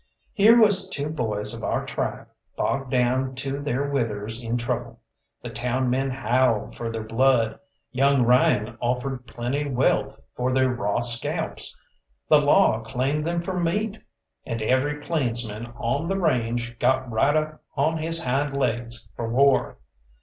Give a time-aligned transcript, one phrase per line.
[0.33, 2.25] Here was two boys of our tribe
[2.57, 4.99] bogged down to their withers in trouble.
[5.43, 7.59] The town men howled for their blood,
[7.91, 11.79] young Ryan offered plenty wealth for their raw scalps,
[12.29, 13.99] the law claimed them for meat
[14.43, 19.77] and every plainsman on the range got right up on his hind legs for war.